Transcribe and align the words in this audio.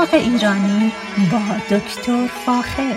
باغ 0.00 0.14
ایرانی 0.14 0.92
با 1.32 1.76
دکتر 1.76 2.26
فاخر. 2.46 2.96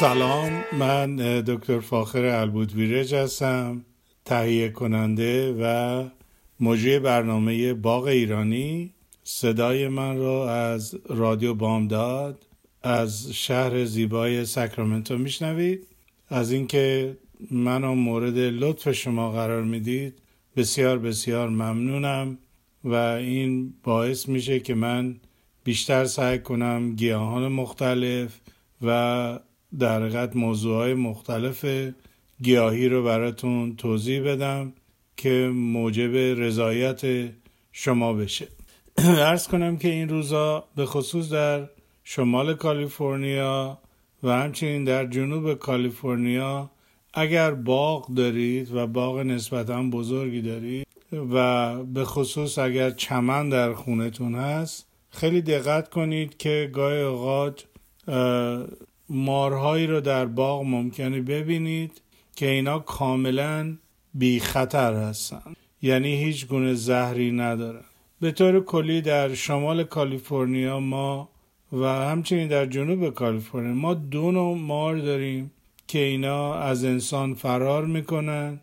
سلام 0.00 0.64
من 0.72 1.16
دکتر 1.40 1.80
فاخر 1.80 2.24
البودویرج 2.24 3.14
هستم 3.14 3.84
تهیه 4.24 4.68
کننده 4.68 5.52
و 5.60 6.04
مجری 6.60 6.98
برنامه 6.98 7.74
باغ 7.74 8.04
ایرانی. 8.04 8.94
صدای 9.24 9.88
من 9.88 10.16
را 10.16 10.54
از 10.54 10.94
رادیو 11.08 11.54
بامداد 11.54 12.46
از 12.82 13.32
شهر 13.32 13.84
زیبای 13.84 14.44
ساکرامنتو 14.44 15.18
میشنوید. 15.18 15.86
از 16.28 16.52
اینکه 16.52 17.16
منو 17.50 17.94
مورد 17.94 18.38
لطف 18.38 18.92
شما 18.92 19.32
قرار 19.32 19.62
می‌دید 19.62 20.14
بسیار 20.56 20.98
بسیار 20.98 21.48
ممنونم 21.48 22.38
و 22.84 22.94
این 22.94 23.74
باعث 23.82 24.28
میشه 24.28 24.60
که 24.60 24.74
من 24.74 25.16
بیشتر 25.64 26.04
سعی 26.04 26.38
کنم 26.38 26.94
گیاهان 26.94 27.48
مختلف 27.48 28.40
و 28.82 29.38
در 29.78 30.00
حقیقت 30.00 30.36
موضوعهای 30.36 30.94
مختلف 30.94 31.66
گیاهی 32.42 32.88
رو 32.88 33.04
براتون 33.04 33.76
توضیح 33.76 34.22
بدم 34.22 34.72
که 35.16 35.50
موجب 35.54 36.16
رضایت 36.16 37.30
شما 37.72 38.12
بشه. 38.12 38.48
ارز 38.98 39.48
کنم 39.48 39.76
که 39.76 39.88
این 39.88 40.08
روزا 40.08 40.64
به 40.76 40.86
خصوص 40.86 41.32
در 41.32 41.68
شمال 42.04 42.54
کالیفرنیا 42.54 43.78
و 44.22 44.28
همچنین 44.28 44.84
در 44.84 45.06
جنوب 45.06 45.54
کالیفرنیا 45.54 46.70
اگر 47.18 47.50
باغ 47.50 48.14
دارید 48.14 48.74
و 48.74 48.86
باغ 48.86 49.18
نسبتا 49.18 49.82
بزرگی 49.82 50.42
دارید 50.42 50.86
و 51.32 51.74
به 51.84 52.04
خصوص 52.04 52.58
اگر 52.58 52.90
چمن 52.90 53.48
در 53.48 53.74
خونتون 53.74 54.34
هست 54.34 54.86
خیلی 55.10 55.42
دقت 55.42 55.88
کنید 55.88 56.36
که 56.36 56.70
گاهی 56.72 57.00
اوقات 57.00 57.64
مارهایی 59.08 59.86
رو 59.86 60.00
در 60.00 60.26
باغ 60.26 60.62
ممکنه 60.62 61.20
ببینید 61.20 62.02
که 62.36 62.50
اینا 62.50 62.78
کاملا 62.78 63.76
بی 64.14 64.40
خطر 64.40 64.94
هستن. 64.94 65.54
یعنی 65.82 66.24
هیچ 66.24 66.46
گونه 66.46 66.74
زهری 66.74 67.32
ندارن 67.32 67.84
به 68.20 68.32
طور 68.32 68.64
کلی 68.64 69.00
در 69.00 69.34
شمال 69.34 69.84
کالیفرنیا 69.84 70.80
ما 70.80 71.28
و 71.72 71.84
همچنین 71.84 72.48
در 72.48 72.66
جنوب 72.66 73.10
کالیفرنیا 73.10 73.74
ما 73.74 73.94
دو 73.94 74.30
نوع 74.32 74.56
مار 74.56 74.98
داریم. 74.98 75.50
که 75.88 75.98
اینا 75.98 76.54
از 76.54 76.84
انسان 76.84 77.34
فرار 77.34 77.84
می‌کنن 77.84 78.60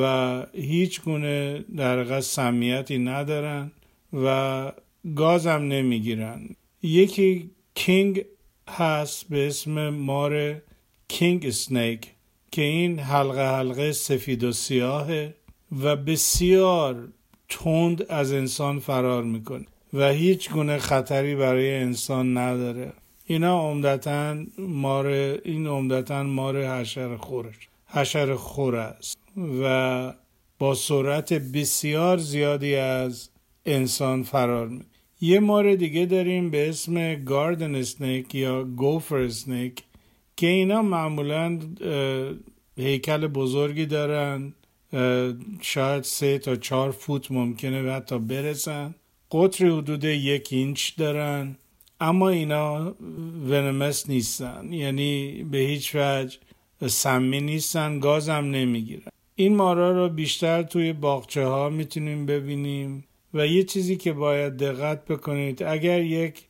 و 0.00 0.46
هیچ 0.54 1.00
گونه 1.00 1.64
در 1.76 2.20
سمیتی 2.20 2.98
ندارن 2.98 3.72
و 4.12 4.72
گازم 5.16 5.50
نمی‌گیرن. 5.50 6.48
یکی 6.82 7.50
کینگ 7.74 8.24
هست 8.68 9.28
به 9.28 9.46
اسم 9.46 9.88
مار 9.88 10.62
کینگ 11.08 11.50
سنیک 11.50 12.10
که 12.50 12.62
این 12.62 12.98
حلقه 12.98 13.58
حلقه 13.58 13.92
سفید 13.92 14.44
و 14.44 14.52
سیاهه 14.52 15.34
و 15.82 15.96
بسیار 15.96 17.08
تند 17.48 18.06
از 18.08 18.32
انسان 18.32 18.78
فرار 18.78 19.22
می‌کنه 19.24 19.66
و 19.92 20.08
هیچ 20.08 20.50
گونه 20.50 20.78
خطری 20.78 21.34
برای 21.34 21.76
انسان 21.76 22.38
نداره. 22.38 22.92
اینا 23.30 23.70
عمدتا 23.70 24.36
مار 24.58 25.06
این 25.44 25.66
عمدتا 25.66 26.22
مار 26.22 26.66
حشر 26.66 27.16
خورش. 27.16 27.68
حشر 27.86 28.34
خور 28.34 28.76
است. 28.76 29.18
و 29.62 30.14
با 30.58 30.74
سرعت 30.74 31.32
بسیار 31.32 32.18
زیادی 32.18 32.74
از 32.74 33.30
انسان 33.66 34.22
فرار 34.22 34.68
می 34.68 34.80
یه 35.20 35.40
مار 35.40 35.74
دیگه 35.74 36.06
داریم 36.06 36.50
به 36.50 36.68
اسم 36.68 37.14
گاردن 37.14 37.74
اسنیک 37.74 38.34
یا 38.34 38.64
گوفر 38.64 39.16
اسنیک 39.16 39.82
که 40.36 40.46
اینا 40.46 40.82
معمولا 40.82 41.58
هیکل 42.76 43.26
بزرگی 43.26 43.86
دارن. 43.86 44.52
شاید 45.60 46.02
سه 46.02 46.38
تا 46.38 46.56
چهار 46.56 46.90
فوت 46.90 47.30
ممکنه 47.30 47.82
و 47.82 47.90
حتی 47.96 48.18
برسن. 48.18 48.94
قطر 49.32 49.66
حدود 49.66 50.04
یک 50.04 50.48
اینچ 50.50 50.96
دارن. 50.96 51.56
اما 52.00 52.28
اینا 52.28 52.94
ونمس 53.48 54.08
نیستن. 54.08 54.72
یعنی 54.72 55.44
به 55.50 55.58
هیچ 55.58 55.94
وجه 55.94 56.38
سمی 56.86 57.40
نیستن 57.40 57.98
گازم 57.98 58.32
نمی‌گیرن. 58.32 59.08
این 59.34 59.56
مارا 59.56 59.92
رو 59.92 60.08
بیشتر 60.08 60.62
توی 60.62 60.92
باغچه 60.92 61.46
ها 61.46 61.68
می‌تونیم 61.68 62.26
ببینیم 62.26 63.04
و 63.34 63.46
یه 63.46 63.64
چیزی 63.64 63.96
که 63.96 64.12
باید 64.12 64.56
دقت 64.56 65.04
بکنید 65.04 65.62
اگر 65.62 66.02
یک 66.02 66.42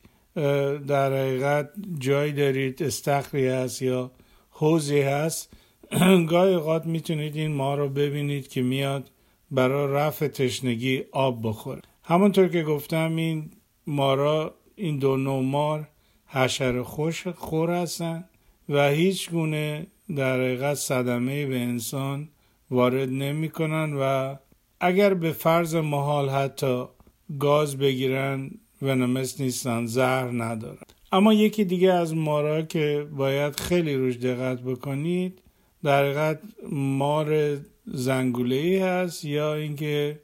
در 0.87 1.13
حقیقت 1.13 1.69
جای 1.99 2.31
دارید 2.31 2.83
استخری 2.83 3.47
هست 3.47 3.81
یا 3.81 4.11
حوزی 4.49 5.01
هست 5.01 5.53
گاهی 6.29 6.53
اوقات 6.53 6.85
می‌تونید 6.85 7.35
این 7.35 7.51
مار 7.51 7.77
رو 7.77 7.89
ببینید 7.89 8.47
که 8.47 8.61
میاد 8.61 9.11
برای 9.51 9.93
رفع 9.93 10.27
تشنگی 10.27 11.03
آب 11.11 11.47
بخوره. 11.47 11.81
همونطور 12.03 12.47
که 12.47 12.63
گفتم 12.63 13.15
این 13.15 13.51
مارا 13.87 14.55
این 14.81 14.97
دو 14.97 15.17
نوع 15.17 15.41
مار 15.43 15.87
حشر 16.27 16.81
خوش 16.81 17.27
خور 17.27 17.71
هستن 17.71 18.23
و 18.69 18.89
هیچ 18.89 19.29
گونه 19.29 19.87
در 20.15 20.33
حقیقت 20.33 20.73
صدمه 20.73 21.45
به 21.45 21.59
انسان 21.59 22.29
وارد 22.71 23.09
نمی 23.09 23.49
کنن 23.49 23.93
و 23.93 24.35
اگر 24.79 25.13
به 25.13 25.31
فرض 25.31 25.75
محال 25.75 26.29
حتی 26.29 26.85
گاز 27.39 27.77
بگیرن 27.77 28.51
ونمس 28.81 29.41
نیستن 29.41 29.85
زهر 29.85 30.43
ندارن. 30.43 30.87
اما 31.11 31.33
یکی 31.33 31.65
دیگه 31.65 31.93
از 31.93 32.15
مارا 32.15 32.61
که 32.61 33.07
باید 33.17 33.59
خیلی 33.59 33.95
روش 33.95 34.17
دقت 34.17 34.61
بکنید 34.61 35.41
در 35.83 36.03
حقیقت 36.03 36.39
مار 36.71 37.57
زنگوله 37.85 38.55
ای 38.55 38.77
هست 38.77 39.25
یا 39.25 39.53
اینکه 39.53 40.19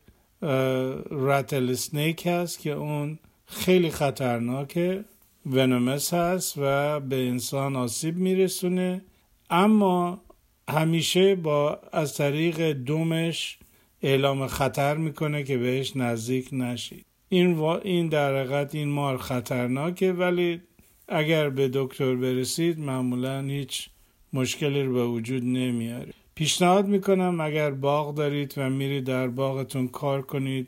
رتل 1.11 1.73
سنیک 1.73 2.27
هست 2.27 2.59
که 2.59 2.71
اون 2.71 3.19
خیلی 3.47 3.89
خطرناکه. 3.89 5.05
ونومس 5.45 6.13
هست 6.13 6.53
و 6.57 6.99
به 6.99 7.27
انسان 7.27 7.75
آسیب 7.75 8.17
میرسونه. 8.17 9.01
اما 9.49 10.21
همیشه 10.69 11.35
با 11.35 11.79
از 11.91 12.13
طریق 12.17 12.71
دومش 12.71 13.57
اعلام 14.01 14.47
خطر 14.47 14.97
می‌کنه 14.97 15.43
که 15.43 15.57
بهش 15.57 15.95
نزدیک 15.95 16.49
نشید. 16.51 17.05
این, 17.29 17.59
این 17.59 18.09
در 18.09 18.39
حقیقت 18.39 18.75
این 18.75 18.89
مار 18.89 19.17
خطرناکه 19.17 20.13
ولی 20.13 20.61
اگر 21.07 21.49
به 21.49 21.69
دکتر 21.73 22.15
برسید 22.15 22.79
معمولا 22.79 23.41
هیچ 23.41 23.89
مشکلی 24.33 24.83
رو 24.83 24.93
به 24.93 25.05
وجود 25.05 25.43
نمیاره. 25.43 26.13
پیشنهاد 26.35 26.87
می‌کنم 26.87 27.41
اگر 27.41 27.71
باغ 27.71 28.15
دارید 28.15 28.53
و 28.57 28.69
میرید 28.69 29.03
در 29.03 29.27
باغتون 29.27 29.87
کار 29.87 30.21
کنید 30.21 30.67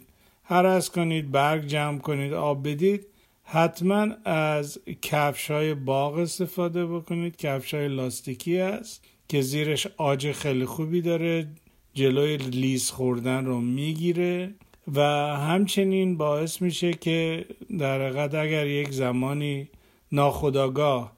هر 0.49 0.79
کنید 0.79 1.31
برگ 1.31 1.65
جمع 1.65 1.99
کنید 1.99 2.33
آب 2.33 2.67
بدید. 2.67 3.05
حتما 3.43 4.07
از 4.25 4.79
کفش 5.01 5.51
های 5.51 5.73
باغ 5.73 6.13
استفاده 6.13 6.85
بکنید. 6.85 7.37
کفش 7.37 7.73
های 7.73 7.87
لاستیکی 7.87 8.57
است 8.57 9.05
که 9.27 9.41
زیرش 9.41 9.87
آج 9.97 10.31
خیلی 10.31 10.65
خوبی 10.65 11.01
داره 11.01 11.47
جلوی 11.93 12.37
لیز 12.37 12.91
خوردن 12.91 13.45
رو 13.45 13.61
می‌گیره 13.61 14.53
و 14.95 15.01
همچنین 15.37 16.17
باعث 16.17 16.61
میشه 16.61 16.93
که 16.93 17.45
در 17.79 18.01
حقیقت 18.01 18.35
اگر 18.35 18.67
یک 18.67 18.91
زمانی 18.91 19.67
ناخداگاه 20.11 21.11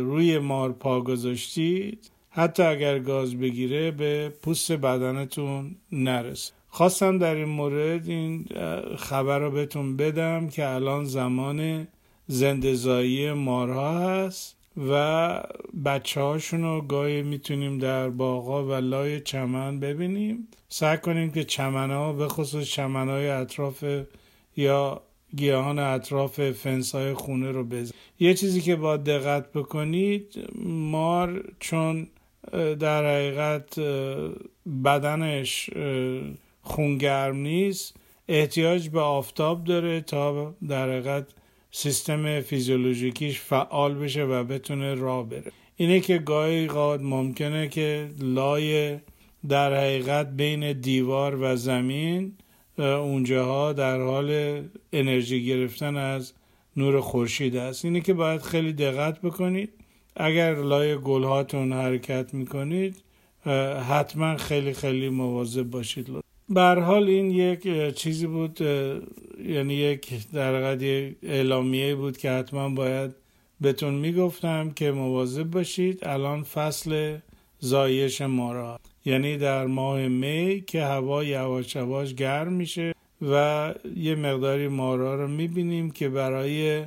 روی 0.00 0.38
مار 0.38 0.72
پا 0.72 1.00
گذاشتید 1.00 2.10
حتی 2.30 2.62
اگر 2.62 2.98
گاز 2.98 3.36
بگیره 3.36 3.90
به 3.90 4.32
پوست 4.42 4.72
بدنتون 4.72 5.76
نرسه. 5.92 6.52
خواستم 6.76 7.18
در 7.18 7.34
این 7.34 7.44
مورد 7.44 8.08
این 8.08 8.46
خبر 8.98 9.38
رو 9.38 9.50
بهتون 9.50 9.96
بدم 9.96 10.48
که 10.48 10.68
الان 10.68 11.04
زمان 11.04 11.88
زندزایی 12.26 13.32
مارها 13.32 13.98
هست 13.98 14.56
و 14.90 15.42
بچه 15.84 16.20
هاشون 16.20 16.62
رو 16.62 16.80
گاهی 16.80 17.22
می‌تونیم 17.22 17.78
در 17.78 18.08
باغا 18.08 18.64
و 18.64 18.72
لای 18.72 19.20
چمن 19.20 19.80
ببینیم. 19.80 20.48
سعی 20.68 20.98
کنیم 20.98 21.30
که 21.30 21.44
چمن 21.44 21.90
ها 21.90 22.12
به 22.12 22.28
خصوص 22.28 22.68
چمن 22.68 23.08
های 23.08 23.28
اطراف 23.28 23.84
یا 24.56 25.00
گیاهان 25.36 25.78
اطراف 25.78 26.50
فنس 26.50 26.94
های 26.94 27.14
خونه 27.14 27.50
رو 27.50 27.64
بزن 27.64 27.94
یه 28.20 28.34
چیزی 28.34 28.60
که 28.60 28.76
با 28.76 28.96
دقت 28.96 29.52
بکنید 29.52 30.48
مار 30.64 31.44
چون 31.60 32.06
در 32.52 33.04
حقیقت 33.04 33.80
بدنش 34.84 35.70
خونگرم 36.66 37.36
نیست 37.36 37.96
احتیاج 38.28 38.88
به 38.88 39.00
آفتاب 39.00 39.64
داره 39.64 40.00
تا 40.00 40.54
در 40.68 40.88
حقیقت 40.88 41.26
سیستم 41.70 42.40
فیزیولوژیکیش 42.40 43.40
فعال 43.40 43.94
بشه 43.94 44.24
و 44.24 44.44
بتونه 44.44 44.94
راه 44.94 45.28
بره. 45.28 45.52
اینه 45.76 46.00
که 46.00 46.18
گاهی 46.18 46.66
قاد 46.66 47.02
ممکنه 47.02 47.68
که 47.68 48.08
لای 48.18 48.98
در 49.48 49.74
حقیقت 49.74 50.30
بین 50.30 50.72
دیوار 50.72 51.36
و 51.40 51.56
زمین 51.56 52.32
اونجاها 52.78 53.72
در 53.72 54.00
حال 54.00 54.60
انرژی 54.92 55.44
گرفتن 55.44 55.96
از 55.96 56.32
نور 56.76 57.00
خورشید 57.00 57.56
است. 57.56 57.84
اینه 57.84 58.00
که 58.00 58.14
باید 58.14 58.42
خیلی 58.42 58.72
دقت 58.72 59.20
بکنید. 59.20 59.70
اگر 60.16 60.54
لای 60.54 60.96
گل 60.96 61.24
هاتون 61.24 61.72
حرکت 61.72 62.34
می‌کنید 62.34 63.02
حتما 63.88 64.36
خیلی 64.36 64.72
خیلی 64.72 65.08
مواظب 65.08 65.62
باشید. 65.62 66.25
به 66.48 66.60
حال 66.60 67.08
این 67.08 67.30
یک 67.30 67.94
چیزی 67.94 68.26
بود 68.26 68.60
یعنی 69.44 69.74
یک 69.74 70.30
در 70.30 70.54
اعلامیه 71.22 71.94
بود 71.94 72.18
که 72.18 72.30
حتما 72.30 72.68
باید 72.68 73.14
بهتون 73.60 73.94
می‌گفتم 73.94 74.70
که 74.70 74.90
مواظب 74.90 75.50
باشید 75.50 75.98
الان 76.02 76.42
فصل 76.42 77.18
زایش 77.60 78.20
مارا 78.20 78.80
یعنی 79.04 79.36
در 79.36 79.66
ماه 79.66 80.08
می 80.08 80.64
که 80.66 80.82
هوا 80.82 81.24
یواش 81.24 81.76
یواش 81.76 82.14
گرم 82.14 82.52
میشه 82.52 82.94
و 83.22 83.74
یه 83.96 84.14
مقداری 84.14 84.68
مارا 84.68 85.14
رو 85.14 85.28
می‌بینیم 85.28 85.90
که 85.90 86.08
برای 86.08 86.84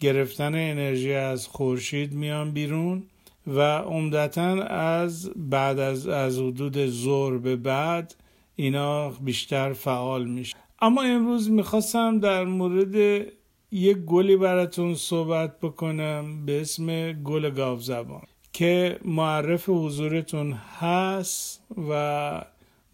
گرفتن 0.00 0.54
انرژی 0.54 1.12
از 1.12 1.46
خورشید 1.46 2.12
میان 2.12 2.50
بیرون 2.50 3.02
و 3.46 3.60
عمدتا 3.78 4.62
از 4.62 5.30
بعد 5.36 5.78
از 5.78 6.08
از 6.08 6.38
حدود 6.38 6.86
ظهر 6.86 7.38
به 7.38 7.56
بعد 7.56 8.14
اینا 8.60 9.10
بیشتر 9.10 9.72
فعال 9.72 10.26
میشه. 10.26 10.56
اما 10.82 11.02
امروز 11.02 11.50
می‌خواستم 11.50 12.20
در 12.20 12.44
مورد 12.44 13.26
یک 13.70 13.96
گلی 13.96 14.36
براتون 14.36 14.94
صحبت 14.94 15.60
بکنم 15.60 16.46
به 16.46 16.60
اسم 16.60 17.12
گل 17.12 17.50
گاو 17.50 17.78
زبان 17.78 18.22
که 18.52 18.98
معرف 19.04 19.68
حضورتون 19.68 20.52
هست 20.52 21.62
و 21.88 22.44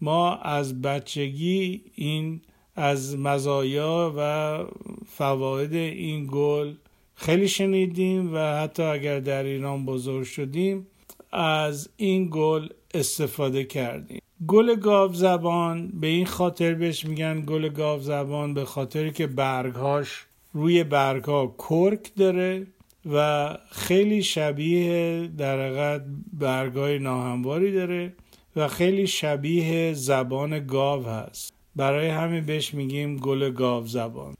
ما 0.01 0.35
از 0.35 0.81
بچگی 0.81 1.81
این 1.95 2.41
از 2.75 3.17
مزایا 3.17 4.13
و 4.17 4.63
فواید 5.05 5.73
این 5.73 6.27
گل 6.31 6.73
خیلی 7.15 7.47
شنیدیم 7.47 8.33
و 8.33 8.37
حتی 8.37 8.83
اگر 8.83 9.19
در 9.19 9.43
ایران 9.43 9.85
بزرگ 9.85 10.23
شدیم 10.23 10.87
از 11.31 11.89
این 11.97 12.29
گل 12.31 12.67
استفاده 12.93 13.63
کردیم. 13.63 14.21
گل 14.45 14.75
گاو 14.75 15.13
زبان 15.13 15.87
به 15.87 16.07
این 16.07 16.25
خاطر 16.25 16.73
بهش 16.73 17.05
میگن 17.05 17.43
گل 17.45 17.69
گاو 17.69 17.99
زبان 17.99 18.53
به 18.53 18.65
خاطری 18.65 19.11
که 19.11 19.27
برگهاش 19.27 20.25
روی 20.53 20.83
برگها 20.83 21.55
کرک 21.57 22.15
داره 22.15 22.67
و 23.13 23.57
خیلی 23.71 24.23
شبیه 24.23 25.27
در 25.37 25.59
حقیقت 25.59 26.01
برگهای 26.33 26.99
ناهمواری 26.99 27.71
داره 27.71 28.13
و 28.55 28.67
خیلی 28.67 29.07
شبیه 29.07 29.93
زبان 29.93 30.65
گاو 30.65 31.05
هست. 31.05 31.53
برای 31.75 32.07
همین 32.07 32.45
بهش 32.45 32.73
میگیم 32.73 33.17
گل 33.17 33.49
گاو 33.49 33.87
زبان. 33.87 34.35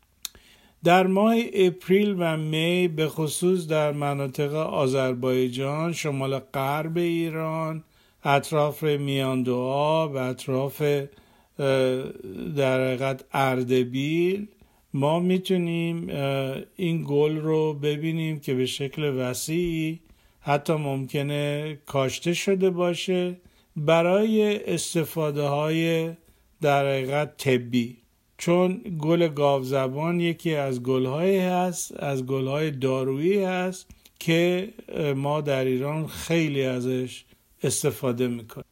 در 0.83 1.07
ماه 1.07 1.35
اپریل 1.53 2.15
و 2.19 2.37
می 2.37 2.87
به 2.87 3.07
خصوص 3.07 3.67
در 3.67 3.91
مناطق 3.91 4.53
آذربایجان 4.53 5.93
شمال 5.93 6.39
غرب 6.39 6.97
ایران 6.97 7.83
اطراف 8.27 8.83
میاندو 8.83 9.55
و 10.13 10.17
اطراف 10.17 10.81
در 12.57 12.85
حقیقت 12.85 13.25
اردبیل 13.33 14.47
ما 14.93 15.19
می‌تونیم 15.19 16.09
این 16.75 17.05
گل 17.07 17.37
رو 17.37 17.73
ببینیم 17.73 18.39
که 18.39 18.53
به 18.53 18.65
شکل 18.65 19.13
وسیعی 19.17 19.99
حتی 20.39 20.73
ممکنه 20.73 21.77
کاشته 21.85 22.33
شده 22.33 22.69
باشه 22.69 23.37
برای 23.75 24.63
استفاده 24.73 25.41
های 25.43 26.11
در 26.61 26.85
حقیقت 26.85 27.37
طبی. 27.37 27.97
چون 28.37 28.81
گل 28.99 29.27
گاو 29.27 29.63
زبان 29.63 30.19
یکی 30.19 30.55
از 30.55 30.83
گلهایی 30.83 31.37
هست 31.37 32.03
از 32.03 32.25
گلهای 32.25 32.71
دارویی 32.71 33.43
هست 33.43 33.87
که 34.19 34.73
ما 35.15 35.41
در 35.41 35.65
ایران 35.65 36.07
خیلی 36.07 36.63
ازش 36.63 37.25
استفاده 37.63 38.27
می‌کنیم. 38.27 38.65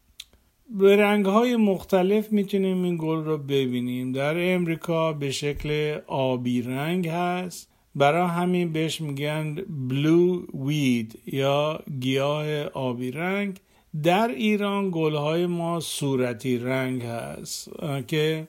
به 0.70 0.96
رنگ 0.96 1.26
های 1.26 1.56
مختلف 1.56 2.32
می‌تونیم 2.32 2.84
این 2.84 2.98
گل 2.98 3.24
رو 3.24 3.38
ببینیم. 3.38 4.12
در 4.12 4.56
امریکا 4.56 5.14
به 5.14 5.32
شکل 5.32 6.00
آبی 6.08 6.62
رنگ 6.62 7.08
هست. 7.08 7.70
برای 7.96 8.28
همین 8.28 8.72
بهش 8.72 9.02
میگن 9.02 9.56
بلو 9.90 10.46
وید 10.66 11.20
یا 11.26 11.80
گیاه 12.00 12.64
آبی 12.64 13.12
رنگ. 13.12 13.60
در 14.04 14.28
ایران 14.28 14.92
گل 14.92 15.16
های 15.16 15.46
ما 15.46 15.80
صورتی 15.80 16.58
رنگ 16.58 17.02
هست 17.04 17.70
که 18.08 18.48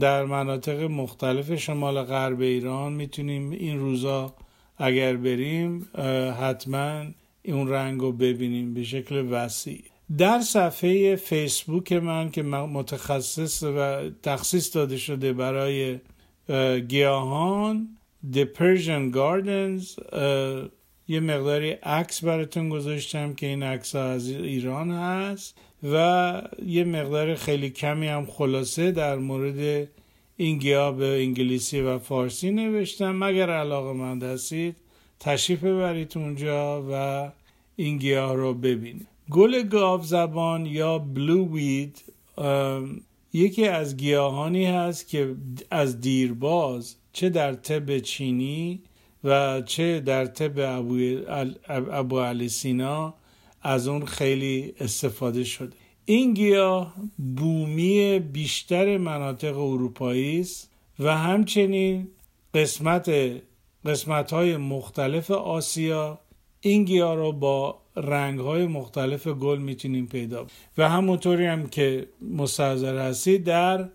در 0.00 0.24
مناطق 0.24 0.82
مختلف 0.82 1.54
شمال 1.54 2.02
غرب 2.02 2.40
ایران 2.40 2.92
می‌تونیم 2.92 3.50
این 3.50 3.78
روزا 3.78 4.34
اگر 4.78 5.16
بریم 5.16 5.88
حتما 6.40 7.04
اون 7.44 7.68
رنگ 7.68 8.00
رو 8.00 8.12
ببینیم 8.12 8.74
به 8.74 8.84
شکل 8.84 9.26
وسیع. 9.30 9.82
در 10.18 10.40
صفحه 10.40 11.16
فیسبوک 11.16 11.92
من 11.92 12.30
که 12.30 12.42
متخصص 12.42 13.62
و 13.62 14.10
تخصیص 14.22 14.76
داده 14.76 14.96
شده 14.96 15.32
برای 15.32 15.98
گیاهان 16.88 17.88
The 18.32 18.44
Persian 18.58 19.14
Gardens 19.14 19.98
یه 21.08 21.20
مقداری 21.20 21.70
عکس 21.70 22.24
براتون 22.24 22.68
گذاشتم 22.68 23.34
که 23.34 23.46
این 23.46 23.62
عکس 23.62 23.94
از 23.94 24.28
ایران 24.28 24.90
هست 24.90 25.58
و 25.92 26.42
یه 26.66 26.84
مقدار 26.84 27.34
خیلی 27.34 27.70
کمی 27.70 28.06
هم 28.06 28.26
خلاصه 28.26 28.92
در 28.92 29.16
مورد 29.16 29.88
این 30.36 30.58
گیاه 30.58 30.96
به 30.96 31.22
انگلیسی 31.22 31.80
و 31.80 31.98
فارسی 31.98 32.50
نوشتم. 32.50 33.24
مگر 33.24 33.50
علاقه 33.50 33.92
من 33.92 34.22
هستید؟ 34.22 34.76
تشریف 35.20 35.64
ببرید 35.64 36.12
اونجا 36.16 36.84
و 36.90 37.32
این 37.76 37.98
گیاه 37.98 38.34
رو 38.34 38.54
ببینید. 38.54 39.06
گل 39.30 39.62
گاو 39.62 40.02
زبان 40.02 40.66
یا 40.66 40.98
بلو 40.98 41.48
وید 41.54 42.02
یکی 43.32 43.66
از 43.66 43.96
گیاهانی 43.96 44.66
هست 44.66 45.08
که 45.08 45.34
از 45.70 46.00
دیرباز 46.00 46.96
چه 47.12 47.30
در 47.30 47.54
طب 47.54 47.98
چینی 47.98 48.82
و 49.24 49.62
چه 49.62 50.00
در 50.00 50.26
طب 50.26 50.58
ابو 51.90 52.48
سینا 52.48 53.14
از 53.62 53.88
اون 53.88 54.04
خیلی 54.04 54.74
استفاده 54.80 55.44
شده. 55.44 55.76
این 56.04 56.34
گیاه 56.34 56.94
بومی 57.36 58.18
بیشتر 58.18 58.98
مناطق 58.98 59.58
اروپایی 59.58 60.40
است 60.40 60.70
و 60.98 61.16
همچنین 61.16 62.08
قسمت 62.54 63.10
قسمت 63.84 64.32
های 64.32 64.56
مختلف 64.56 65.30
آسیا 65.30 66.18
این 66.60 66.84
گیاه 66.84 67.14
رو 67.14 67.32
با 67.32 67.78
رنگ 67.96 68.40
های 68.40 68.66
مختلف 68.66 69.26
گل 69.26 69.58
می‌تونیم 69.58 70.06
پیدا 70.06 70.46
و 70.78 70.88
همونطوری 70.88 71.46
هم 71.46 71.68
که 71.68 72.06
مستحضر 72.36 72.98
هستید 72.98 73.44
در 73.44 73.88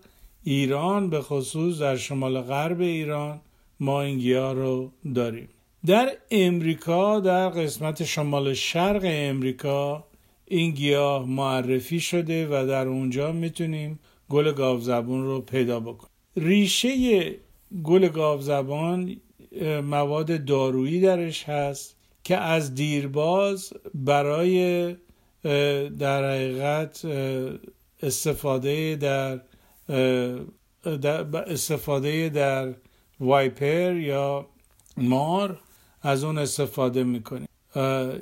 ایران 0.44 1.10
به 1.10 1.20
خصوص 1.20 1.78
در 1.78 1.96
شمال 1.96 2.40
غرب 2.40 2.80
ایران 2.80 3.40
ما 3.80 4.02
این 4.02 4.18
گیاه 4.18 4.54
رو 4.54 4.90
داریم. 5.14 5.48
در 5.86 6.12
امریکا 6.30 7.20
در 7.20 7.48
قسمت 7.48 8.04
شمال 8.04 8.54
شرق 8.54 9.02
امریکا 9.04 10.04
این 10.44 10.70
گیاه 10.70 11.24
معرفی 11.24 12.00
شده 12.00 12.46
و 12.46 12.66
در 12.66 12.88
اونجا 12.88 13.32
می‌تونیم 13.32 13.98
گل 14.28 14.52
گاو 14.52 14.80
زبان 14.80 15.24
رو 15.24 15.40
پیدا 15.40 15.80
بکنیم. 15.80 16.10
ریشه 16.36 16.90
گل 17.82 18.08
گاو 18.08 18.40
زبان 18.40 19.16
مواد 19.64 20.44
دارویی 20.44 21.00
درش 21.00 21.48
هست 21.48 21.96
که 22.24 22.36
از 22.36 22.74
دیرباز 22.74 23.72
برای 23.94 24.96
در 25.98 26.30
حقیقت 26.30 27.06
استفاده 28.02 28.96
در 28.96 29.40
استفاده 31.46 32.28
در 32.28 32.74
وایپر 33.20 33.96
یا 33.96 34.46
مار 34.96 35.60
از 36.02 36.24
اون 36.24 36.38
استفاده 36.38 37.04
می‌کنیم. 37.04 37.48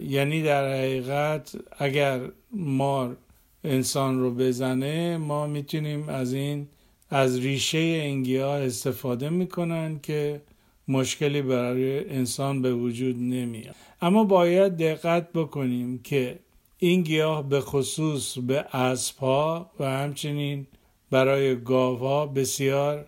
یعنی 0.00 0.42
در 0.42 0.72
حقیقت 0.72 1.56
اگر 1.78 2.20
مار 2.52 3.16
انسان 3.64 4.20
رو 4.20 4.34
بزنه 4.34 5.16
ما 5.16 5.46
می‌تونیم 5.46 6.08
از 6.08 6.32
این 6.32 6.68
از 7.10 7.38
ریشه 7.38 7.78
این 7.78 8.40
استفاده 8.42 9.30
می‌کنن 9.30 9.98
که 10.02 10.40
مشکلی 10.88 11.42
برای 11.42 12.10
انسان 12.10 12.62
به 12.62 12.74
وجود 12.74 13.16
نمیاد. 13.16 13.74
اما 14.02 14.24
باید 14.24 14.76
دقت 14.76 15.32
بکنیم 15.32 15.98
که 15.98 16.38
این 16.78 17.02
گیاه 17.02 17.48
به 17.48 17.60
خصوص 17.60 18.38
به 18.38 18.76
اسبها 18.76 19.70
و 19.80 19.84
همچنین 19.84 20.66
برای 21.10 21.56
گاوها 21.56 22.26
بسیار 22.26 23.04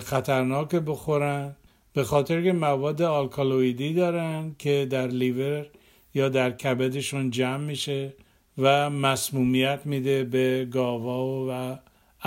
خطرناک 0.00 0.68
بخورن. 0.74 1.56
به 1.92 2.04
خاطر 2.04 2.42
که 2.42 2.52
مواد 2.52 3.02
آلکالویدی 3.02 3.94
دارن 3.94 4.54
که 4.58 4.86
در 4.90 5.06
لیور 5.06 5.66
یا 6.14 6.28
در 6.28 6.50
کبدشون 6.50 7.30
جمع 7.30 7.56
میشه 7.56 8.12
و 8.58 8.90
مسمومیت 8.90 9.80
میده 9.84 10.24
به 10.24 10.68
گاوا 10.70 11.46
و 11.48 11.78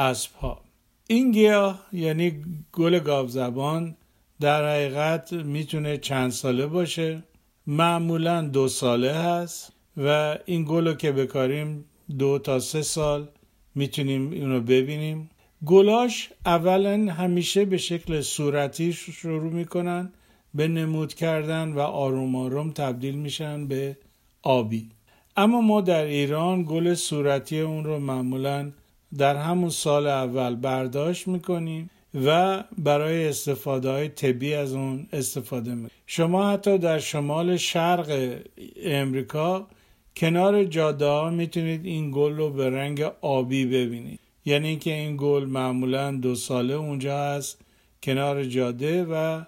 اسبها 0.01 0.62
این 1.08 1.32
گیاه 1.32 1.86
یعنی 1.94 2.44
گل 2.74 3.00
گاو 3.00 3.27
زبان 3.27 3.96
در 4.39 4.70
حقیقت 4.70 5.34
می‌تونه 5.34 5.98
چند 5.98 6.32
ساله 6.32 6.67
باشه. 6.67 7.24
معمولا 7.67 8.41
دو 8.41 8.67
ساله 8.67 9.13
هست 9.13 9.74
و 9.98 10.38
این 10.46 10.65
گل 10.67 10.94
که 10.94 11.12
بکاریم 11.12 11.86
دو 12.20 12.39
تا 12.39 12.60
سه 12.60 12.82
سال 12.82 13.27
می‌تونیم 13.75 14.32
اینو 14.32 14.62
ببینیم. 14.62 15.29
گلاش 15.65 16.29
اولا 16.46 17.13
همیشه 17.13 17.65
به 17.65 17.77
شکل 17.77 18.22
صورتی 18.22 18.94
شروع 18.94 19.53
می‌کنن 19.53 20.13
به 20.53 20.67
نمود 20.67 21.13
کردن 21.13 21.72
و 21.72 21.79
آروم 21.79 22.36
آروم 22.36 22.72
تبدیل 22.72 23.15
میشن 23.15 23.67
به 23.67 23.98
آبی. 24.44 24.89
اما 25.38 25.62
ما 25.62 25.82
در 25.82 26.03
ایران 26.03 26.63
گل 26.63 26.94
صورتی 26.94 27.60
اون 27.60 27.84
رو 27.84 28.00
معمولا 28.00 28.72
در 29.17 29.36
همون 29.36 29.70
سال 29.70 30.08
اول 30.08 30.56
برداشت 30.56 31.27
می‌کنیم. 31.27 31.89
و 32.26 32.64
برای 32.78 33.28
استفاده 33.28 33.90
های 33.90 34.10
طبی 34.10 34.54
از 34.54 34.74
اون 34.74 35.08
استفاده 35.14 35.72
می‌کنیم 35.72 35.92
شما 36.06 36.52
حتی 36.52 36.78
در 36.78 37.00
شمال 37.00 37.58
شرق 37.58 38.40
امریکا 38.84 39.68
کنار 40.16 40.64
جاده 40.64 41.06
ها 41.06 41.30
می‌تونید 41.30 41.86
این 41.86 42.12
گل 42.12 42.34
رو 42.34 42.50
به 42.50 42.70
رنگ 42.70 43.02
آبی 43.22 43.66
ببینید. 43.66 44.20
یعنی 44.46 44.68
اینکه 44.68 44.94
این 44.94 45.18
گل 45.20 45.46
معمولا 45.46 46.12
دو 46.12 46.36
ساله 46.36 46.74
اونجا 46.74 47.18
هست 47.18 47.62
کنار 48.04 48.44
جاده 48.44 49.04
و 49.04 49.42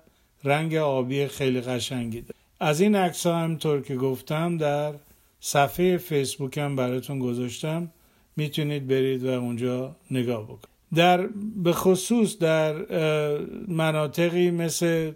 رنگ 0.43 0.75
آبی 0.75 1.27
خیلی 1.27 1.61
قشنگی 1.61 2.21
داره. 2.21 2.35
از 2.59 2.81
این 2.81 2.95
عکس 2.95 3.25
ها 3.27 3.37
همطور 3.37 3.81
که 3.81 3.95
گفتم 3.95 4.57
در 4.57 4.93
صفحه 5.39 5.97
فیسبوک 5.97 6.57
هم 6.57 6.75
براتون 6.75 7.19
گذاشتم. 7.19 7.91
می‌تونید 8.35 8.87
برید 8.87 9.23
و 9.23 9.29
اونجا 9.29 9.95
نگاه 10.11 10.43
بکنید. 10.43 10.68
در 10.95 11.27
به 11.55 11.73
خصوص 11.73 12.37
در 12.37 12.75
مناطقی 13.67 14.51
مثل 14.51 15.11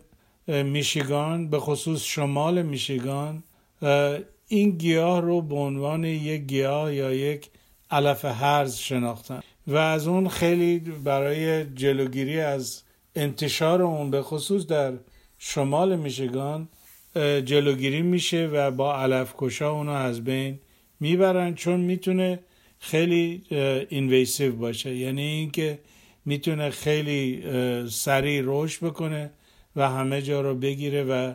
میشیگان 0.47 1.49
به 1.49 1.59
خصوص 1.59 2.03
شمال 2.03 2.61
میشیگان 2.61 3.43
این 4.47 4.69
گیاه 4.69 5.21
رو 5.21 5.41
به 5.41 5.55
عنوان 5.55 6.03
یک 6.03 6.41
گیاه 6.41 6.93
یا 6.93 7.13
یک 7.13 7.49
علف 7.91 8.25
هرز 8.25 8.75
شناختن 8.75 9.41
و 9.67 9.75
از 9.77 10.07
اون 10.07 10.29
خیلی 10.29 10.79
برای 10.79 11.65
جلوگیری 11.65 12.39
از 12.39 12.81
انتشار 13.15 13.81
اون 13.81 14.11
به 14.11 14.21
خصوص 14.21 14.67
در 14.67 14.93
شمال 15.37 15.95
میشگان 15.95 16.67
جلوگیری 17.45 18.01
میشه 18.01 18.49
و 18.53 18.71
با 18.71 18.97
علف 18.97 19.33
کشا 19.37 19.71
اونو 19.71 19.91
از 19.91 20.23
بین 20.23 20.59
می‌برن 20.99 21.53
چون 21.53 21.79
می‌تونه 21.79 22.39
خیلی 22.83 23.41
اینویسیو 23.89 24.55
باشه. 24.55 24.95
یعنی 24.95 25.21
اینکه 25.21 25.79
می‌تونه 26.25 26.69
خیلی 26.69 27.43
سریع 27.89 28.41
رشد 28.45 28.85
بکنه 28.85 29.31
و 29.75 29.89
همه 29.89 30.21
جا 30.21 30.41
رو 30.41 30.55
بگیره 30.55 31.03
و 31.03 31.33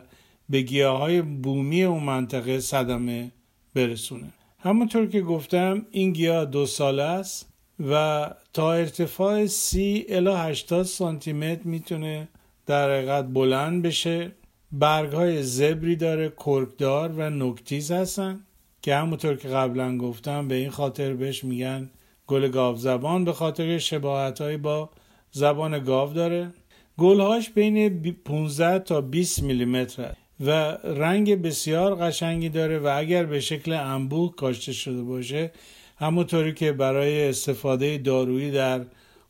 به 0.49 0.61
گیاه 0.61 0.99
های 0.99 1.21
بومی 1.21 1.83
اون 1.83 2.03
منطقه 2.03 2.59
صدمه 2.59 3.31
برسونه. 3.75 4.33
همونطور 4.59 5.07
که 5.07 5.21
گفتم 5.21 5.85
این 5.91 6.13
گیاه 6.13 6.45
دو 6.45 6.65
ساله 6.65 7.03
است 7.03 7.49
و 7.89 8.25
تا 8.53 8.73
ارتفاع 8.73 9.45
سی 9.45 10.05
الا 10.09 10.37
80 10.37 10.85
سانتی 10.85 11.33
متر 11.33 11.63
می‌تونه 11.63 12.27
در 12.65 12.91
حقیقت 12.91 13.25
بلند 13.25 13.81
بشه. 13.81 14.31
برگ 14.71 15.11
های 15.13 15.43
زبری 15.43 15.95
داره 15.95 16.29
کرکدار 16.29 17.09
و 17.09 17.29
نکتیز 17.29 17.91
هستن. 17.91 18.45
که 18.81 18.95
همونطور 18.95 19.35
که 19.35 19.47
قبلا 19.47 19.97
گفتم 19.97 20.47
به 20.47 20.55
این 20.55 20.69
خاطر 20.69 21.13
بهش 21.13 21.43
میگن 21.43 21.89
گل 22.27 22.47
گاو 22.47 22.75
زبان 22.75 23.25
به 23.25 23.33
خاطر 23.33 23.77
شباهت 23.77 24.41
های 24.41 24.57
با 24.57 24.89
زبان 25.31 25.83
گاو 25.83 26.13
داره. 26.13 26.51
گلهاش 26.97 27.49
بین 27.49 28.03
15 28.25 28.79
تا 28.79 29.01
20 29.01 29.43
میلیمتر 29.43 30.13
و 30.45 30.49
رنگ 30.83 31.41
بسیار 31.41 31.95
قشنگی 31.95 32.49
داره 32.49 32.79
و 32.79 32.93
اگر 32.97 33.25
به 33.25 33.39
شکل 33.39 33.73
انبوه 33.73 34.35
کاشته 34.35 34.73
شده 34.73 35.01
باشه 35.01 35.51
همونطوری 35.97 36.53
که 36.53 36.71
برای 36.71 37.29
استفاده 37.29 37.97
دارویی 37.97 38.51
در 38.51 38.81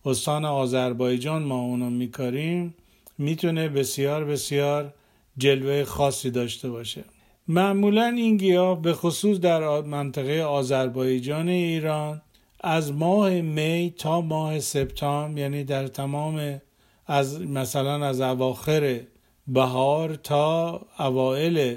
استان 0.06 0.46
آذربایجان 0.46 1.44
ما 1.44 1.62
اونو 1.62 1.90
میکاریم 1.90 2.76
می‌تونه 3.18 3.70
بسیار 3.70 4.26
بسیار 4.26 4.94
جلوه 5.38 5.84
خاصی 5.84 6.32
داشته 6.32 6.70
باشه. 6.70 7.04
معمولا 7.52 8.06
این 8.06 8.38
گیاه 8.38 8.82
به 8.82 8.94
خصوص 8.94 9.40
در 9.40 9.82
منطقه 9.82 10.42
آذربایجان 10.42 11.50
ایران 11.50 12.22
از 12.60 12.94
ماه 12.94 13.30
می 13.42 13.94
تا 13.98 14.22
ماه 14.22 14.60
سپتامبر 14.60 15.40
یعنی 15.40 15.64
در 15.64 15.88
تمام 15.88 16.62
از 17.08 17.42
مثلا 17.42 18.06
از 18.06 18.22
اواخر 18.22 19.00
بهار 19.48 20.16
تا 20.16 20.82
اوائل 21.00 21.76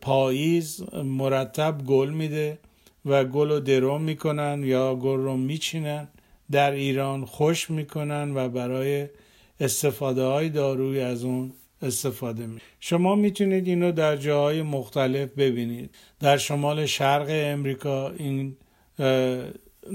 پاییز 0.00 0.82
مرتب 1.04 1.78
گل 1.86 2.10
میده 2.10 2.58
و 3.04 3.24
گل 3.24 3.50
رو 3.50 3.60
درو 3.60 3.98
می‌کنن 3.98 4.62
یا 4.64 4.94
گل 4.94 5.18
رو 5.18 5.36
میچینن. 5.36 6.08
در 6.50 6.70
ایران 6.70 7.24
خوش 7.24 7.70
می‌کنن 7.70 8.36
و 8.36 8.48
برای 8.48 9.08
استفاده 9.60 10.24
های 10.24 10.48
دارویی 10.48 11.00
از 11.00 11.24
اون 11.24 11.52
استفاده 11.84 12.46
می 12.46 12.60
شما 12.80 13.14
می‌تونید 13.14 13.68
اینو 13.68 13.92
در 13.92 14.16
جاهای 14.16 14.62
مختلف 14.62 15.28
ببینید. 15.28 15.90
در 16.20 16.36
شمال 16.36 16.86
شرق 16.86 17.26
امریکا 17.28 18.10
این 18.10 18.56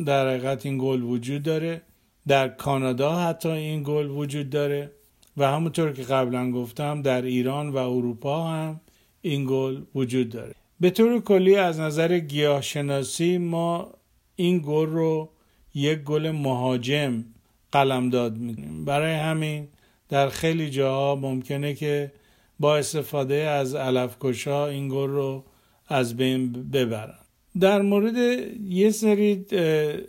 در 0.05 0.29
حقیقت 0.29 0.65
این 0.65 0.77
گل 0.77 1.03
وجود 1.03 1.43
داره. 1.43 1.81
در 2.27 2.47
کانادا 2.47 3.15
حتی 3.15 3.49
این 3.49 3.83
گل 3.83 4.09
وجود 4.09 4.49
داره. 4.49 4.91
و 5.37 5.47
همونطور 5.47 5.93
که 5.93 6.03
قبلا 6.03 6.51
گفتم 6.51 7.01
در 7.01 7.21
ایران 7.21 7.69
و 7.69 7.77
اروپا 7.77 8.47
هم 8.47 8.81
این 9.21 9.45
گل 9.49 9.81
وجود 9.95 10.29
داره. 10.29 10.55
به 10.79 10.89
طور 10.89 11.21
کلی 11.21 11.55
از 11.55 11.79
نظر 11.79 12.19
گیاهشناسی 12.19 13.37
ما 13.37 13.91
این 14.35 14.61
گل 14.65 14.89
رو 14.89 15.29
یک 15.73 15.99
گل 15.99 16.31
مهاجم 16.31 17.25
قلمداد 17.71 18.37
میدیم 18.37 18.85
برای 18.85 19.13
همین 19.13 19.67
در 20.09 20.29
خیلی 20.29 20.69
جاها 20.69 21.15
ممکنه 21.15 21.73
که 21.73 22.11
با 22.59 22.77
استفاده 22.77 23.35
از 23.35 23.75
علفکشا 23.75 24.67
این 24.67 24.87
گل 24.87 25.09
رو 25.09 25.43
از 25.87 26.17
بین 26.17 26.51
ببرن. 26.51 27.19
در 27.59 27.81
مورد 27.81 28.17
یه 28.63 28.91
سری 28.91 29.45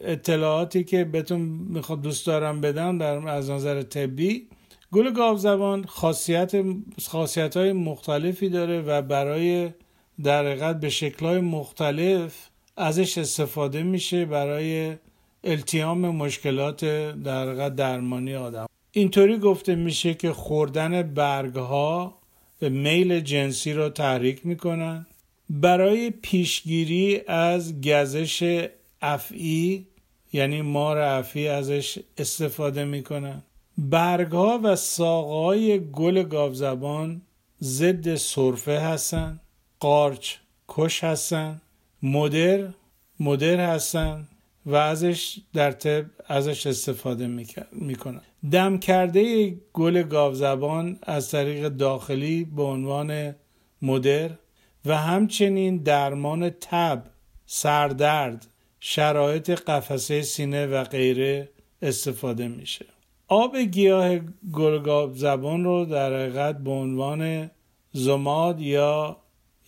اطلاعاتی 0.01 0.85
که 0.85 1.05
بهتون 1.05 1.41
می‌خواد 1.69 2.03
دوست 2.03 2.27
دارم 2.27 2.61
بدم 2.61 2.99
در 2.99 3.29
از 3.29 3.51
نظر 3.51 3.83
طبی 3.83 4.47
گل 4.93 5.13
گاو 5.13 5.37
زبان 5.37 5.85
خاصیت 5.85 6.53
خاصیت 7.09 7.57
های 7.57 7.73
مختلفی 7.73 8.49
داره 8.49 8.81
و 8.81 9.03
برای 9.03 9.71
در 10.23 10.47
حقیقت 10.47 10.81
به 10.81 10.89
شکلهای 10.89 11.41
مختلف 11.41 12.49
ازش 12.77 13.19
استفاده 13.19 13.83
میشه 13.83 14.25
برای 14.25 14.97
التیام 15.45 15.99
مشکلات 15.99 16.85
در 17.23 17.69
درمانی 17.69 18.35
آدم. 18.35 18.70
اینطوری 18.93 19.39
گفته 19.39 19.75
میشه 19.75 20.15
که 20.15 20.33
خوردن 20.33 21.03
برگ 21.03 21.55
ها 21.55 22.19
میل 22.61 23.21
جنسی 23.21 23.73
رو 23.73 23.89
تحریک 23.89 24.47
می‌کنن. 24.47 25.07
برای 25.51 26.11
پیشگیری 26.11 27.21
از 27.27 27.81
گزش 27.81 28.69
افعی 29.03 29.87
یعنی 30.33 30.63
مار 30.63 30.99
افعی 30.99 31.49
ازش 31.49 31.99
استفاده 32.19 32.85
می‌کنن. 32.85 33.43
برگ 33.79 34.33
ها 34.33 34.61
و 34.63 34.77
ساقهای 34.77 35.91
گل 35.93 36.23
گاوزبان 36.23 37.23
ضد 37.63 38.15
سرفه 38.15 38.79
هستن 38.79 39.41
قارچ 39.81 40.35
کش 40.69 41.05
هستن 41.05 41.61
مدر 42.03 42.69
مدر 43.21 43.61
هستن. 43.75 44.29
و 44.67 44.75
ازش 44.75 45.39
در 45.53 45.73
طب 45.73 46.05
ازش 46.27 46.67
استفاده 46.67 47.27
می‌کنن 47.73 48.21
دم 48.53 48.79
کرده 48.79 49.51
گل 49.73 50.03
گاوزبان 50.03 50.99
از 51.03 51.31
طریق 51.31 51.69
داخلی 51.69 52.45
به 52.45 52.63
عنوان 52.63 53.35
مدر 53.83 54.31
و 54.85 54.97
همچنین 54.97 55.77
درمان 55.77 56.51
تب 56.51 57.03
سردرد 57.47 58.47
شرایط 58.81 59.51
قفسه 59.51 60.23
سینه 60.23 60.67
و 60.67 60.85
غیره 60.85 61.49
استفاده 61.83 62.49
میشه. 62.49 62.87
آب 63.29 63.57
گیاه 63.57 64.19
گل 64.53 65.13
زبان 65.15 65.65
رو 65.65 65.85
در 65.85 66.15
حقیقت 66.15 66.59
به 66.59 66.71
عنوان 66.71 67.51
زماد 67.93 68.61
یا 68.61 69.17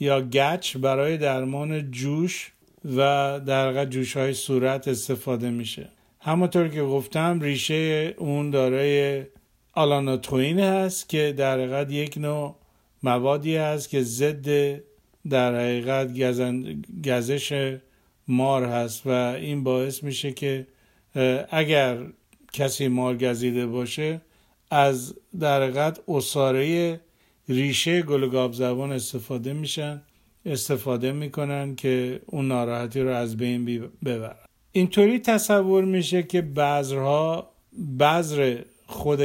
یا 0.01 0.21
گچ 0.21 0.77
برای 0.77 1.17
درمان 1.17 1.91
جوش 1.91 2.53
و 2.85 3.41
در 3.47 3.85
جوش 3.85 4.17
های 4.17 4.35
صورت 4.35 4.89
استفاده 4.89 5.51
میشه. 5.51 5.89
همونطور 6.21 6.69
که 6.69 6.83
گفتم 6.83 7.41
ریشه 7.41 8.15
اون 8.19 8.51
دارای 8.51 9.25
آلاناتوین 9.73 10.61
هست 10.61 11.09
که 11.09 11.35
در 11.37 11.59
حقیقت 11.59 11.93
یک 11.93 12.19
نوع 12.19 12.57
موادی 13.03 13.57
هست 13.57 13.89
که 13.89 14.03
ضد 14.03 14.81
در 15.31 15.55
حقیقت 15.55 16.11
گزش 17.05 17.79
مار 18.29 18.65
هست 18.65 19.07
و 19.07 19.11
این 19.11 19.65
باعث 19.65 20.03
میشه 20.03 20.33
که 20.33 20.67
اگر 21.51 21.99
کسی 22.53 22.89
مارگزیده 22.89 23.67
باشه 23.67 24.21
از 24.71 25.15
در 25.41 25.62
حقیقت 25.62 26.01
اصاره 26.09 27.01
ریشه 27.49 28.03
گل 28.03 28.53
زبان 28.53 28.93
استفاده 28.93 29.53
میشن 29.53 30.03
استفاده 30.47 31.13
می‌کنن 31.13 31.75
که 31.75 32.21
اون 32.27 32.49
ناراحتی 32.49 33.01
رو 33.01 33.11
از 33.11 33.37
بین 33.37 33.91
ببرن. 34.05 34.37
اینطوری 34.73 35.19
تصور 35.19 35.85
میشه 35.85 36.23
که 36.23 36.43
بذرها 36.43 37.51
بذر 37.99 38.59
خود 38.87 39.21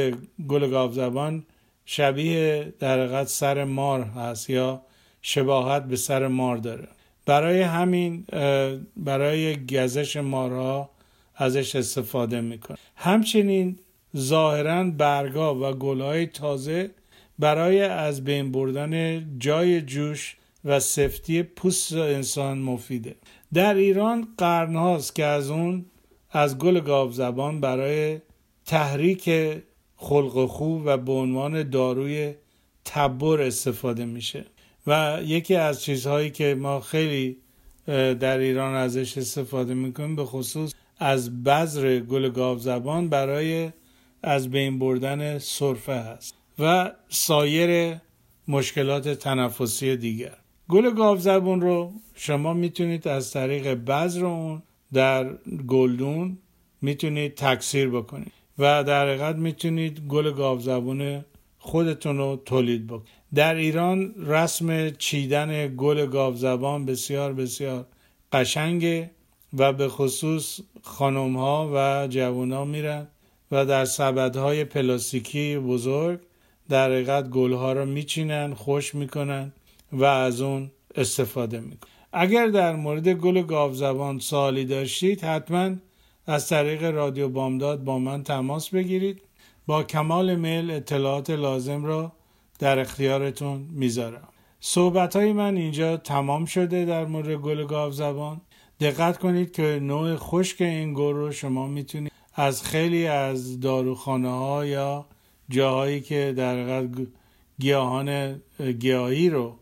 گل 0.48 0.90
زبان 0.92 1.44
شبیه 1.84 2.72
در 2.78 2.98
حقیقت 2.98 3.28
سر 3.28 3.64
مار 3.64 4.02
هست 4.02 4.50
یا 4.50 4.82
شباهت 5.22 5.84
به 5.84 5.96
سر 5.96 6.26
مار 6.26 6.56
داره. 6.56 6.88
برای 7.26 7.62
همین 7.62 8.24
برای 8.96 9.66
گزش 9.66 10.16
مارها 10.16 10.90
ازش 11.36 11.76
استفاده 11.76 12.40
می‌کنه 12.40 12.76
همچنین 12.96 13.78
ظاهرا 14.16 14.84
برگا 14.84 15.54
و 15.54 15.74
گلهای 15.74 16.26
تازه 16.26 16.90
برای 17.38 17.80
از 17.80 18.24
بین 18.24 18.52
بردن 18.52 19.24
جای 19.38 19.80
جوش 19.80 20.36
و 20.68 20.80
سفتی 20.80 21.42
پوست 21.42 21.92
انسان 21.92 22.58
مفیده. 22.58 23.16
در 23.54 23.74
ایران 23.74 24.28
قرنهاست 24.38 25.14
که 25.14 25.24
از 25.24 25.50
اون 25.50 25.84
از 26.30 26.58
گل 26.58 26.80
گاو 26.80 27.12
زبان 27.12 27.60
برای 27.60 28.20
تحریک 28.66 29.30
خلق 29.96 30.46
خوب 30.46 30.82
و 30.84 30.96
به 30.96 31.12
عنوان 31.12 31.70
داروی 31.70 32.34
تبر 32.84 33.42
استفاده 33.42 34.04
میشه. 34.04 34.44
و 34.86 35.20
یکی 35.24 35.54
از 35.54 35.82
چیزهایی 35.82 36.30
که 36.30 36.54
ما 36.54 36.80
خیلی 36.80 37.36
در 38.20 38.38
ایران 38.38 38.74
ازش 38.74 39.18
استفاده 39.18 39.74
می‌کنیم 39.74 40.16
به 40.16 40.24
خصوص 40.24 40.74
از 40.98 41.44
بذر 41.44 41.98
گل 41.98 42.28
گاو 42.30 42.58
زبان 42.58 43.08
برای 43.08 43.70
از 44.22 44.50
بین 44.50 44.78
بردن 44.78 45.38
سرفه 45.38 45.92
هست 45.92 46.34
و 46.58 46.92
سایر 47.08 47.96
مشکلات 48.48 49.08
تنفسی 49.08 49.96
دیگر. 49.96 50.36
گل 50.68 50.90
گاو 50.90 51.16
زبون 51.18 51.60
رو 51.60 51.92
شما 52.14 52.54
می‌تونید 52.54 53.08
از 53.08 53.32
طریق 53.32 53.74
بذر 53.74 54.24
اون 54.24 54.62
در 54.92 55.34
گلدون 55.66 56.38
می‌تونید 56.82 57.34
تکثیر 57.34 57.88
بکنید 57.88 58.32
و 58.58 58.84
در 58.84 59.08
حقیقت 59.08 59.36
می‌تونید 59.36 60.00
گل 60.08 60.32
گاو 60.32 60.60
زبون 60.60 61.24
خودتون 61.58 62.18
رو 62.18 62.42
تولید 62.44 62.86
بکنید. 62.86 63.08
در 63.34 63.54
ایران 63.54 64.14
رسم 64.26 64.90
چیدن 64.90 65.74
گل 65.76 66.06
گاو 66.06 66.34
زبان 66.34 66.86
بسیار 66.86 67.32
بسیار 67.32 67.86
قشنگه 68.32 69.10
و 69.58 69.72
به 69.72 69.88
خصوص 69.88 70.60
خانم 70.82 71.36
ها 71.36 71.70
و 71.74 72.08
جوان 72.08 72.52
ها 72.52 72.64
میرن 72.64 73.06
و 73.50 73.66
در 73.66 73.84
سبدهای 73.84 74.64
پلاستیکی 74.64 75.58
بزرگ 75.58 76.20
در 76.68 76.90
حقیقت 76.90 77.30
گل 77.30 77.52
ها 77.52 77.72
رو 77.72 77.86
میچینن 77.86 78.54
خوش 78.54 78.94
می‌کنن 78.94 79.52
و 79.92 80.04
از 80.04 80.40
اون 80.40 80.70
استفاده 80.94 81.60
می‌کنن 81.60 81.90
اگر 82.12 82.46
در 82.46 82.76
مورد 82.76 83.08
گل 83.08 83.42
گاو 83.42 83.72
زبان 83.72 84.18
سوالی 84.18 84.64
داشتید 84.64 85.20
حتما 85.20 85.70
از 86.26 86.48
طریق 86.48 86.84
رادیو 86.84 87.28
بامداد 87.28 87.84
با 87.84 87.98
من 87.98 88.22
تماس 88.22 88.70
بگیرید. 88.70 89.22
با 89.66 89.82
کمال 89.82 90.34
میل 90.34 90.70
اطلاعات 90.70 91.30
لازم 91.30 91.84
را 91.84 92.12
در 92.58 92.78
اختیارتون 92.78 93.68
می‌ذارم. 93.70 94.28
صحبت 94.60 95.16
های 95.16 95.32
من 95.32 95.56
اینجا 95.56 95.96
تمام 95.96 96.44
شده 96.44 96.84
در 96.84 97.04
مورد 97.04 97.34
گل 97.34 97.66
گاو 97.66 97.92
زبان. 97.92 98.40
دقت 98.80 99.18
کنید 99.18 99.52
که 99.52 99.78
نوع 99.82 100.16
خشک 100.16 100.60
این 100.60 100.94
گل 100.94 101.14
رو 101.14 101.32
شما 101.32 101.66
می‌تونید 101.66 102.12
از 102.34 102.62
خیلی 102.62 103.06
از 103.06 103.60
داروخانه 103.60 104.30
ها 104.30 104.66
یا 104.66 105.06
جاهایی 105.48 106.00
که 106.00 106.34
در 106.36 106.88
گیاهان 107.58 108.40
گیاهی 108.78 109.30
رو 109.30 109.57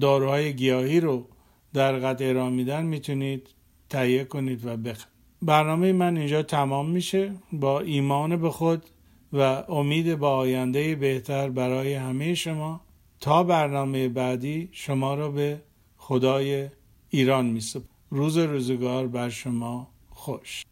داروهای 0.00 0.54
گیاهی 0.54 1.00
رو 1.00 1.28
در 1.72 1.98
قد 1.98 2.22
ارائه 2.22 2.50
میدن 2.50 2.84
می‌تونید 2.84 3.48
تهیه 3.88 4.24
کنید 4.24 4.66
و 4.66 4.76
بخ 4.76 5.06
برنامه 5.42 5.92
من 5.92 6.16
اینجا 6.16 6.42
تمام 6.42 6.90
میشه. 6.90 7.34
با 7.52 7.80
ایمان 7.80 8.36
به 8.36 8.50
خود 8.50 8.86
و 9.32 9.38
امید 9.68 10.18
به 10.18 10.26
آینده 10.26 10.94
بهتر 10.94 11.50
برای 11.50 11.94
همه 11.94 12.34
شما. 12.34 12.80
تا 13.20 13.42
برنامه 13.42 14.08
بعدی 14.08 14.68
شما 14.72 15.14
را 15.14 15.30
به 15.30 15.62
خدای 15.96 16.68
ایران 17.08 17.46
میسپارم. 17.46 17.88
روز 18.10 18.38
روزگار 18.38 19.06
بر 19.06 19.28
شما 19.28 19.90
خوش. 20.10 20.62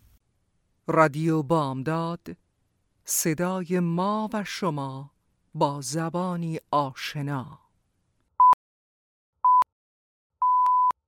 رادیو 0.87 1.43
بامداد 1.43 2.37
صدای 3.05 3.81
ما 3.81 4.31
و 4.33 4.45
شما 4.45 5.11
با 5.55 5.81
زبانی 5.81 6.59
آشنا. 6.71 7.68